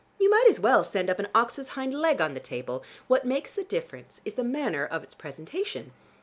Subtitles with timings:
[0.19, 2.83] You might as well send up an ox's hind leg on the table.
[3.07, 5.91] What makes the difference is the manner of its presentation.